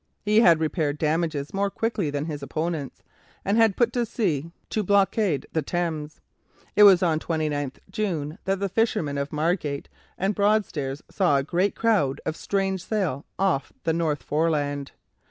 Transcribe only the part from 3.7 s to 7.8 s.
put to sea to blockade the Thames. It was on 29